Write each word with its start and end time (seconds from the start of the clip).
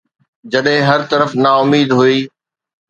جڏهن 0.51 0.79
هر 0.89 0.99
طرف 1.11 1.29
نا 1.43 1.51
اميد 1.61 1.89
هئي. 1.99 2.19